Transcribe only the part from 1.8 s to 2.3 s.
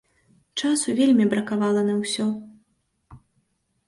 на ўсё.